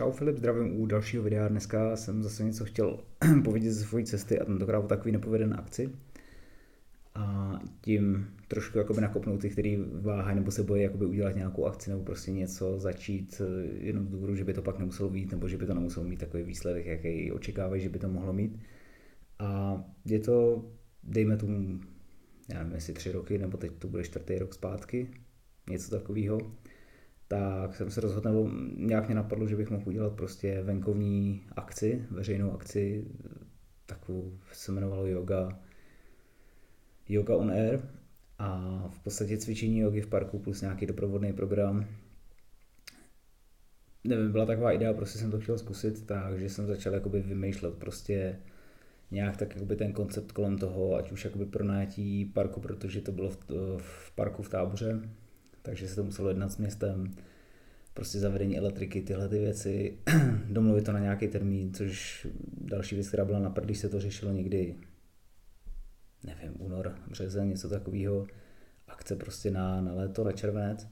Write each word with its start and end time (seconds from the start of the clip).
Čau 0.00 0.12
Filip, 0.12 0.36
zdravím 0.36 0.80
u 0.80 0.86
dalšího 0.86 1.22
videa. 1.22 1.48
Dneska 1.48 1.96
jsem 1.96 2.22
zase 2.22 2.44
něco 2.44 2.64
chtěl 2.64 3.00
povědět 3.44 3.72
ze 3.72 3.84
své 3.84 4.04
cesty 4.04 4.38
a 4.38 4.44
tentokrát 4.44 4.78
o 4.78 4.88
takový 4.88 5.12
nepovedený 5.12 5.52
akci. 5.52 5.90
A 7.14 7.58
tím 7.80 8.28
trošku 8.48 8.78
jakoby 8.78 9.00
nakopnout 9.00 9.40
ty, 9.40 9.50
kteří 9.50 9.78
váhají 10.00 10.36
nebo 10.36 10.50
se 10.50 10.62
bojí 10.62 10.82
jakoby 10.82 11.06
udělat 11.06 11.36
nějakou 11.36 11.64
akci 11.66 11.90
nebo 11.90 12.02
prostě 12.02 12.32
něco 12.32 12.78
začít 12.78 13.42
eh, 13.44 13.66
jenom 13.84 14.06
z 14.06 14.10
důvodu, 14.10 14.34
že 14.36 14.44
by 14.44 14.54
to 14.54 14.62
pak 14.62 14.78
nemuselo 14.78 15.10
být 15.10 15.30
nebo 15.30 15.48
že 15.48 15.56
by 15.56 15.66
to 15.66 15.74
nemuselo 15.74 16.06
mít 16.06 16.20
takový 16.20 16.42
výsledek, 16.42 16.86
jaký 16.86 17.32
očekávají, 17.32 17.82
že 17.82 17.88
by 17.88 17.98
to 17.98 18.08
mohlo 18.08 18.32
mít. 18.32 18.58
A 19.38 19.80
je 20.04 20.18
to, 20.18 20.64
dejme 21.02 21.36
tomu, 21.36 21.80
já 22.52 22.58
nevím, 22.58 22.74
jestli 22.74 22.92
tři 22.92 23.12
roky, 23.12 23.38
nebo 23.38 23.56
teď 23.56 23.72
to 23.78 23.88
bude 23.88 24.04
čtvrtý 24.04 24.38
rok 24.38 24.54
zpátky, 24.54 25.10
něco 25.70 25.90
takového 25.90 26.38
tak 27.30 27.76
jsem 27.76 27.90
se 27.90 28.00
rozhodl, 28.00 28.28
nebo 28.28 28.50
nějak 28.76 29.06
mě 29.06 29.14
napadlo, 29.14 29.48
že 29.48 29.56
bych 29.56 29.70
mohl 29.70 29.82
udělat 29.86 30.12
prostě 30.12 30.62
venkovní 30.62 31.42
akci, 31.56 32.06
veřejnou 32.10 32.52
akci, 32.52 33.04
takovou 33.86 34.38
se 34.52 34.72
jmenovalo 34.72 35.06
yoga, 35.06 35.58
yoga 37.08 37.36
on 37.36 37.50
air 37.50 37.80
a 38.38 38.84
v 38.88 38.98
podstatě 38.98 39.38
cvičení 39.38 39.78
jogy 39.78 40.00
v 40.00 40.06
parku 40.06 40.38
plus 40.38 40.60
nějaký 40.60 40.86
doprovodný 40.86 41.32
program. 41.32 41.86
Nevím, 44.04 44.32
byla 44.32 44.46
taková 44.46 44.72
idea, 44.72 44.92
prostě 44.92 45.18
jsem 45.18 45.30
to 45.30 45.40
chtěl 45.40 45.58
zkusit, 45.58 46.06
takže 46.06 46.48
jsem 46.48 46.66
začal 46.66 46.94
jakoby 46.94 47.20
vymýšlet 47.20 47.74
prostě 47.74 48.38
nějak 49.10 49.36
tak 49.36 49.54
jakoby 49.54 49.76
ten 49.76 49.92
koncept 49.92 50.32
kolem 50.32 50.58
toho, 50.58 50.94
ať 50.94 51.12
už 51.12 51.24
jakoby 51.24 51.46
pronátí 51.46 52.24
parku, 52.24 52.60
protože 52.60 53.00
to 53.00 53.12
bylo 53.12 53.30
v, 53.30 53.38
v 53.78 54.12
parku 54.14 54.42
v 54.42 54.48
táboře, 54.48 55.00
takže 55.62 55.88
se 55.88 55.96
to 55.96 56.04
muselo 56.04 56.28
jednat 56.28 56.52
s 56.52 56.58
městem, 56.58 57.14
prostě 57.94 58.18
zavedení 58.18 58.58
elektriky, 58.58 59.02
tyhle 59.02 59.28
ty 59.28 59.38
věci, 59.38 59.98
domluvit 60.50 60.84
to 60.84 60.92
na 60.92 60.98
nějaký 60.98 61.28
termín, 61.28 61.74
což 61.74 62.26
další 62.60 62.94
věc, 62.94 63.08
která 63.08 63.24
byla 63.24 63.38
na 63.38 63.54
když 63.64 63.78
se 63.78 63.88
to 63.88 64.00
řešilo 64.00 64.32
někdy, 64.32 64.74
nevím, 66.24 66.52
únor, 66.58 66.94
březen, 67.10 67.48
něco 67.48 67.68
takového, 67.68 68.26
akce 68.88 69.16
prostě 69.16 69.50
na, 69.50 69.80
na 69.80 69.92
léto, 69.92 70.24
na 70.24 70.32
červenec, 70.32 70.88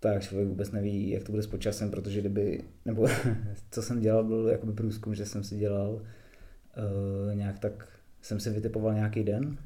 tak 0.00 0.22
člověk 0.22 0.48
vůbec 0.48 0.70
neví, 0.70 1.10
jak 1.10 1.24
to 1.24 1.32
bude 1.32 1.42
s 1.42 1.46
počasem, 1.46 1.90
protože 1.90 2.20
kdyby, 2.20 2.64
nebo 2.84 3.08
co 3.70 3.82
jsem 3.82 4.00
dělal, 4.00 4.24
byl 4.24 4.48
jakoby 4.48 4.72
průzkum, 4.72 5.14
že 5.14 5.26
jsem 5.26 5.44
si 5.44 5.56
dělal 5.56 5.90
uh, 5.90 7.34
nějak 7.34 7.58
tak, 7.58 7.88
jsem 8.22 8.40
si 8.40 8.50
vytipoval 8.50 8.94
nějaký 8.94 9.24
den 9.24 9.58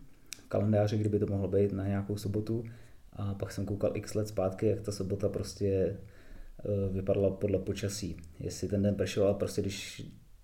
v 0.44 0.48
kalendáři, 0.48 0.98
kdyby 0.98 1.18
to 1.18 1.26
mohlo 1.26 1.48
být 1.48 1.72
na 1.72 1.86
nějakou 1.86 2.16
sobotu 2.16 2.64
a 3.12 3.34
pak 3.34 3.52
jsem 3.52 3.66
koukal 3.66 3.90
x 3.94 4.14
let 4.14 4.28
zpátky, 4.28 4.66
jak 4.66 4.80
ta 4.80 4.92
sobota 4.92 5.28
prostě 5.28 5.66
eh, 5.66 6.92
vypadala 6.92 7.30
podle 7.30 7.58
počasí. 7.58 8.16
Jestli 8.40 8.68
ten 8.68 8.82
den 8.82 8.94
pršel, 8.94 9.24
ale 9.24 9.34
prostě 9.34 9.60
když 9.60 10.02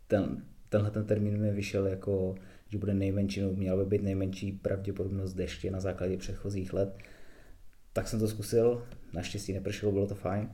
ten, 0.08 0.42
tenhle 0.68 0.90
ten 0.90 1.04
termín 1.04 1.40
mi 1.40 1.52
vyšel 1.52 1.86
jako, 1.86 2.34
že 2.68 2.78
bude 2.78 2.94
nejmenší, 2.94 3.40
nebo 3.40 3.52
měla 3.52 3.76
by 3.76 3.84
být 3.84 4.02
nejmenší 4.02 4.52
pravděpodobnost 4.52 5.34
deště 5.34 5.70
na 5.70 5.80
základě 5.80 6.16
předchozích 6.16 6.72
let, 6.72 6.98
tak 7.92 8.08
jsem 8.08 8.18
to 8.18 8.28
zkusil, 8.28 8.82
naštěstí 9.12 9.52
nepršelo, 9.52 9.92
bylo 9.92 10.06
to 10.06 10.14
fajn, 10.14 10.48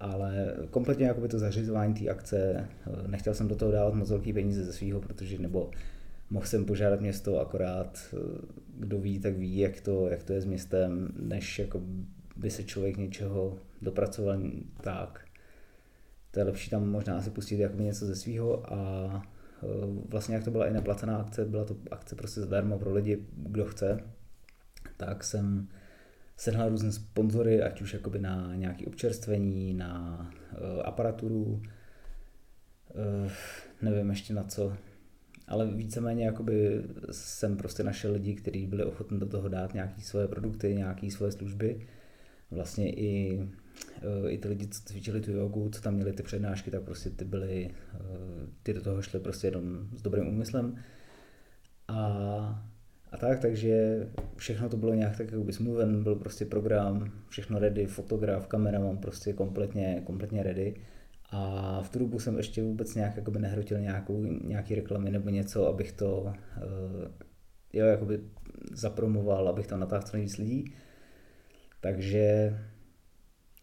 ale 0.00 0.54
kompletně 0.70 1.06
jakoby 1.06 1.28
to 1.28 1.38
zařizování 1.38 1.94
té 1.94 2.08
akce, 2.08 2.68
eh, 2.86 3.08
nechtěl 3.08 3.34
jsem 3.34 3.48
do 3.48 3.56
toho 3.56 3.72
dávat 3.72 3.94
moc 3.94 4.10
velký 4.10 4.32
peníze 4.32 4.64
ze 4.64 4.72
svého, 4.72 5.00
protože 5.00 5.38
nebo 5.38 5.70
mohl 6.32 6.46
jsem 6.46 6.64
požádat 6.64 7.00
město, 7.00 7.40
akorát 7.40 8.14
eh, 8.14 8.18
kdo 8.78 8.98
ví, 8.98 9.18
tak 9.18 9.36
ví, 9.36 9.58
jak 9.58 9.80
to, 9.80 10.08
jak 10.08 10.22
to 10.22 10.32
je 10.32 10.40
s 10.40 10.44
městem, 10.44 11.12
než 11.16 11.58
jako 11.58 11.80
by 12.36 12.50
se 12.50 12.64
člověk 12.64 12.96
něčeho 12.96 13.58
dopracoval 13.82 14.38
tak. 14.80 15.24
To 16.30 16.40
je 16.40 16.44
lepší 16.44 16.70
tam 16.70 16.88
možná 16.88 17.16
asi 17.16 17.30
pustit 17.30 17.58
jako 17.58 17.76
něco 17.76 18.06
ze 18.06 18.16
svého 18.16 18.72
a 18.72 19.22
eh, 19.62 19.66
vlastně 20.08 20.34
jak 20.34 20.44
to 20.44 20.50
byla 20.50 20.66
i 20.66 20.72
neplacená 20.72 21.16
akce, 21.16 21.44
byla 21.44 21.64
to 21.64 21.76
akce 21.90 22.16
prostě 22.16 22.40
zadarmo 22.40 22.78
pro 22.78 22.92
lidi, 22.92 23.26
kdo 23.36 23.64
chce, 23.64 24.00
tak 24.96 25.24
jsem 25.24 25.68
sehnal 26.36 26.68
různé 26.68 26.92
sponzory, 26.92 27.62
ať 27.62 27.82
už 27.82 27.94
jakoby 27.94 28.18
na 28.18 28.54
nějaké 28.54 28.86
občerstvení, 28.86 29.74
na 29.74 30.26
uh, 30.52 30.58
aparaturu, 30.84 31.62
nevím 33.82 34.10
ještě 34.10 34.34
na 34.34 34.44
co, 34.44 34.72
ale 35.48 35.66
víceméně 35.66 36.24
jakoby 36.24 36.82
jsem 37.10 37.56
prostě 37.56 37.82
našel 37.82 38.12
lidi, 38.12 38.34
kteří 38.34 38.66
byli 38.66 38.84
ochotní 38.84 39.18
do 39.18 39.26
toho 39.26 39.48
dát 39.48 39.74
nějaké 39.74 40.00
svoje 40.00 40.28
produkty, 40.28 40.74
nějaké 40.74 41.10
svoje 41.10 41.32
služby. 41.32 41.86
Vlastně 42.50 42.92
i, 42.92 43.42
eh, 44.02 44.30
i 44.30 44.38
ty 44.38 44.48
lidi, 44.48 44.68
co 44.68 44.80
cvičili 44.84 45.20
tu 45.20 45.32
jogu, 45.32 45.68
co 45.68 45.82
tam 45.82 45.94
měli 45.94 46.12
ty 46.12 46.22
přednášky, 46.22 46.70
tak 46.70 46.82
prostě 46.82 47.10
ty 47.10 47.24
byli, 47.24 47.70
eh, 47.94 47.98
ty 48.62 48.74
do 48.74 48.80
toho 48.80 49.02
šli 49.02 49.20
prostě 49.20 49.46
jenom 49.46 49.88
s 49.96 50.02
dobrým 50.02 50.28
úmyslem. 50.28 50.76
A, 51.88 51.98
a 53.12 53.16
tak, 53.16 53.40
takže 53.40 54.06
všechno 54.36 54.68
to 54.68 54.76
bylo 54.76 54.94
nějak 54.94 55.16
tak 55.16 55.32
jakoby 55.32 55.52
smluven, 55.52 56.02
byl 56.02 56.14
prostě 56.14 56.44
program, 56.44 57.12
všechno 57.28 57.58
ready, 57.58 57.86
fotograf, 57.86 58.46
kameraman, 58.46 58.98
prostě 58.98 59.32
kompletně, 59.32 60.02
kompletně 60.06 60.42
ready. 60.42 60.74
A 61.32 61.82
v 61.82 61.90
tu 61.90 61.98
dobu 61.98 62.18
jsem 62.18 62.36
ještě 62.36 62.62
vůbec 62.62 62.94
nějak 62.94 63.16
jakoby 63.16 63.38
nehrotil 63.38 63.80
nějakou, 63.80 64.22
nějaký 64.24 64.74
reklamy 64.74 65.10
nebo 65.10 65.30
něco, 65.30 65.66
abych 65.66 65.92
to 65.92 66.20
uh, 66.20 66.32
jo, 67.72 67.86
jakoby 67.86 68.20
zapromoval, 68.72 69.48
abych 69.48 69.66
tam 69.66 69.80
natáhl 69.80 70.02
co 70.02 70.16
nejvíc 70.16 70.38
lidí. 70.38 70.74
Takže 71.80 72.54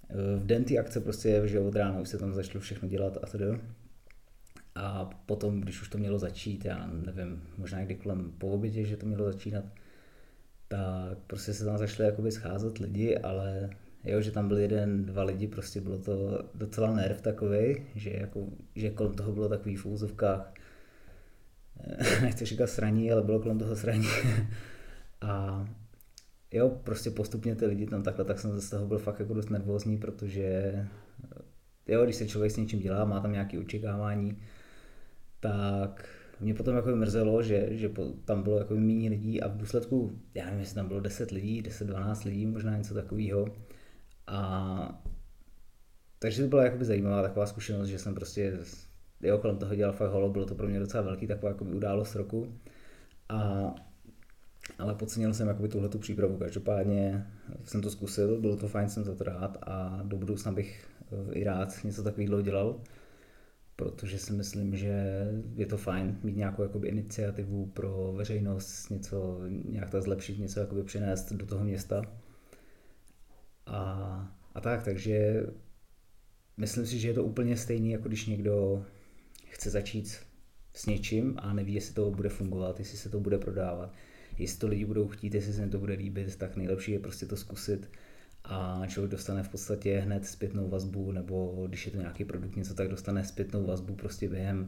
uh, 0.09 0.41
v 0.41 0.46
den 0.46 0.63
ty 0.63 0.80
akce 0.80 1.00
prostě, 1.00 1.41
že 1.46 1.59
od 1.59 1.75
rána 1.75 2.00
už 2.00 2.09
se 2.09 2.18
tam 2.18 2.34
začalo 2.34 2.59
všechno 2.59 2.90
dělat 2.90 3.18
a 3.24 3.28
tedy. 3.28 3.46
A 4.75 5.06
potom, 5.06 5.62
když 5.62 5.81
už 5.81 5.90
to 5.90 5.97
mělo 5.97 6.19
začít, 6.19 6.66
já 6.66 6.88
nevím, 6.88 7.44
možná 7.57 7.80
někdy 7.80 7.96
kolem 7.96 8.31
po 8.38 8.47
obědě, 8.47 8.86
že 8.86 8.97
to 8.97 9.06
mělo 9.06 9.25
začínat, 9.31 9.66
tak 10.68 11.18
prostě 11.28 11.53
se 11.53 11.66
tam 11.66 11.78
začaly 11.78 12.09
jakoby 12.09 12.31
scházet 12.31 12.78
lidi, 12.78 13.18
ale 13.18 13.69
jo, 14.04 14.22
že 14.22 14.32
tam 14.32 14.48
byl 14.48 14.58
jeden, 14.58 15.06
dva 15.06 15.24
lidi, 15.24 15.48
prostě 15.48 15.82
bylo 15.82 15.98
to 15.98 16.44
docela 16.54 16.96
nerv 16.96 17.22
takový, 17.22 17.86
že, 17.96 18.10
jako, 18.10 18.48
že 18.76 18.90
kolem 18.90 19.14
toho 19.14 19.32
bylo 19.32 19.50
takový 19.50 19.76
v 19.76 19.86
úzovkách, 19.86 20.54
nechci 22.22 22.46
říkat 22.46 22.68
sraní, 22.68 23.12
ale 23.12 23.24
bylo 23.24 23.40
kolem 23.40 23.60
toho 23.60 23.76
sraní. 23.76 24.08
a 25.22 25.66
jo, 26.52 26.70
prostě 26.84 27.12
postupně 27.12 27.56
ty 27.56 27.66
lidi 27.66 27.86
tam 27.86 28.04
takhle, 28.04 28.26
tak 28.26 28.40
jsem 28.40 28.60
z 28.60 28.70
toho 28.70 28.88
byl 28.88 28.98
fakt 28.98 29.20
jako 29.20 29.34
dost 29.34 29.50
nervózní, 29.50 29.98
protože 29.98 30.74
jo, 31.88 32.04
když 32.04 32.16
se 32.16 32.28
člověk 32.28 32.52
s 32.52 32.58
něčím 32.58 32.80
dělá, 32.80 33.06
má 33.06 33.20
tam 33.20 33.31
nějaké 33.31 33.60
očekávání, 33.60 34.38
tak 35.40 36.10
mě 36.40 36.54
potom 36.54 36.76
jako 36.76 36.90
mrzelo, 36.96 37.44
že, 37.44 37.68
že 37.72 37.92
tam 38.26 38.44
bylo 38.44 38.58
jako 38.58 38.76
méně 38.76 39.10
lidí 39.10 39.42
a 39.42 39.48
v 39.48 39.58
důsledku, 39.58 40.20
já 40.34 40.46
nevím, 40.46 40.60
jestli 40.60 40.76
tam 40.76 40.88
bylo 40.88 41.00
10 41.00 41.31
lidí, 41.31 41.64
10-12 41.64 42.26
lidí, 42.26 42.46
možná 42.46 42.78
něco 42.78 42.94
takového, 42.94 43.48
a 44.29 45.03
takže 46.19 46.41
to 46.41 46.47
byla 46.50 46.63
jakoby 46.63 46.85
zajímavá 46.85 47.22
taková 47.22 47.45
zkušenost, 47.45 47.88
že 47.88 48.00
jsem 48.00 48.16
prostě 48.16 48.59
jo, 49.22 49.38
kolem 49.38 49.57
toho 49.57 49.75
dělal 49.75 49.94
fakt 49.94 50.12
holo, 50.12 50.29
bylo 50.29 50.45
to 50.45 50.56
pro 50.56 50.67
mě 50.67 50.79
docela 50.79 51.03
velký 51.03 51.28
taková 51.28 51.51
jakoby 51.51 51.73
událost 51.73 52.16
roku. 52.16 52.59
A, 53.29 53.75
ale 54.78 54.95
podcenil 54.95 55.34
jsem 55.34 55.47
jakoby 55.47 55.69
tuhle 55.69 55.89
tu 55.89 56.00
přípravu, 56.00 56.38
každopádně 56.38 57.28
jsem 57.63 57.81
to 57.81 57.89
zkusil, 57.89 58.41
bylo 58.41 58.56
to 58.56 58.68
fajn, 58.68 58.89
jsem 58.89 59.03
za 59.03 59.16
to 59.16 59.23
rád 59.23 59.57
a 59.62 60.01
do 60.03 60.18
budoucna 60.18 60.51
bych 60.51 60.88
i 61.31 61.44
rád 61.44 61.84
něco 61.84 62.03
takového 62.03 62.41
dělal, 62.41 62.81
protože 63.75 64.19
si 64.19 64.34
myslím, 64.34 64.75
že 64.75 65.28
je 65.56 65.66
to 65.66 65.78
fajn 65.78 66.19
mít 66.23 66.38
nějakou 66.38 66.63
jakoby 66.63 66.88
iniciativu 66.88 67.66
pro 67.66 68.13
veřejnost, 68.16 68.89
něco 68.89 69.39
nějak 69.47 69.89
tak 69.89 70.01
zlepšit, 70.01 70.39
něco 70.39 70.59
jakoby 70.59 70.84
přinést 70.84 71.34
do 71.34 71.45
toho 71.45 71.63
města 71.63 72.01
a, 73.69 74.38
a 74.56 74.62
tak, 74.62 74.84
takže 74.84 75.44
myslím 76.57 76.85
si, 76.85 77.00
že 77.00 77.07
je 77.07 77.13
to 77.13 77.24
úplně 77.24 77.57
stejný, 77.57 77.91
jako 77.91 78.07
když 78.07 78.25
někdo 78.25 78.86
chce 79.50 79.69
začít 79.69 80.18
s 80.74 80.86
něčím 80.86 81.36
a 81.38 81.54
neví, 81.54 81.74
jestli 81.74 81.94
to 81.94 82.12
bude 82.12 82.30
fungovat, 82.30 82.80
jestli 82.80 82.98
se 82.98 83.10
to 83.10 83.19
bude 83.19 83.38
prodávat, 83.38 83.94
jestli 84.38 84.60
to 84.60 84.68
lidi 84.68 84.86
budou 84.86 85.07
chtít, 85.07 85.36
jestli 85.36 85.54
se 85.54 85.62
jim 85.62 85.69
to 85.69 85.80
bude 85.80 85.94
líbit, 85.94 86.36
tak 86.36 86.56
nejlepší 86.56 86.92
je 86.92 87.00
prostě 87.00 87.25
to 87.25 87.38
zkusit 87.38 87.89
a 88.44 88.81
člověk 88.88 89.12
dostane 89.12 89.44
v 89.44 89.50
podstatě 89.50 90.00
hned 90.00 90.25
zpětnou 90.25 90.69
vazbu, 90.69 91.12
nebo 91.12 91.66
když 91.68 91.86
je 91.86 91.92
to 91.92 91.98
nějaký 91.98 92.25
produkt, 92.25 92.56
něco, 92.56 92.74
tak 92.74 92.88
dostane 92.88 93.24
zpětnou 93.24 93.66
vazbu 93.66 93.95
prostě 93.95 94.30
během 94.30 94.68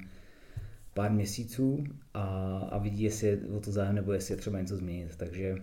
pár 0.94 1.12
měsíců 1.12 1.83
a, 2.13 2.57
a 2.71 2.77
vidí, 2.77 3.03
jestli 3.03 3.27
je 3.27 3.39
o 3.48 3.59
to 3.59 3.71
zájem, 3.71 3.95
nebo 3.95 4.13
jestli 4.13 4.33
je 4.33 4.38
třeba 4.38 4.59
něco 4.59 4.77
změnit. 4.77 5.15
Takže 5.15 5.56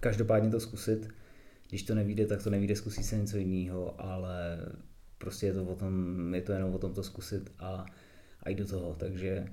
každopádně 0.00 0.50
to 0.50 0.60
zkusit 0.60 1.08
když 1.72 1.82
to 1.82 1.94
nevíde, 1.94 2.26
tak 2.26 2.42
to 2.42 2.50
nevíde, 2.50 2.76
zkusí 2.76 3.02
se 3.02 3.16
něco 3.16 3.36
jiného, 3.36 4.00
ale 4.00 4.58
prostě 5.18 5.46
je 5.46 5.52
to, 5.52 5.64
o 5.64 5.76
tom, 5.76 6.34
je 6.34 6.42
to 6.42 6.52
jenom 6.52 6.74
o 6.74 6.78
tom 6.78 6.94
to 6.94 7.02
zkusit 7.02 7.52
a, 7.58 7.86
a 8.42 8.48
jít 8.48 8.58
do 8.58 8.66
toho, 8.66 8.94
takže 8.94 9.46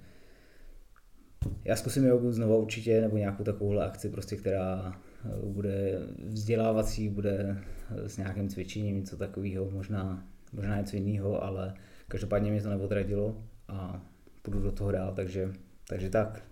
já 1.66 1.76
zkusím 1.76 2.06
jogu 2.06 2.32
znovu 2.32 2.58
určitě, 2.58 3.02
nebo 3.02 3.18
nějakou 3.18 3.44
takovouhle 3.44 3.86
akci, 3.86 4.10
prostě, 4.10 4.36
která 4.36 5.00
eh, 5.26 5.46
bude 5.46 6.00
vzdělávací, 6.28 7.10
bude 7.10 7.58
eh, 7.90 8.10
s 8.10 8.18
nějakým 8.18 8.50
cvičením, 8.50 8.96
něco 8.96 9.18
takového, 9.18 9.72
možná, 9.72 10.28
možná 10.54 10.78
něco 10.78 10.96
jiného, 10.96 11.44
ale 11.44 11.74
každopádně 12.08 12.52
mě 12.52 12.62
to 12.62 12.70
neodradilo 12.70 13.44
a 13.68 14.06
půjdu 14.42 14.60
do 14.60 14.72
toho 14.72 14.92
dál, 14.92 15.14
takže, 15.16 15.54
takže 15.88 16.10
tak. 16.10 16.44